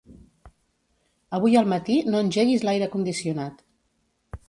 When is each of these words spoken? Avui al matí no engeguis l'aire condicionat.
Avui 1.39 1.59
al 1.63 1.69
matí 1.75 1.99
no 2.09 2.25
engeguis 2.25 2.67
l'aire 2.71 2.91
condicionat. 2.97 3.65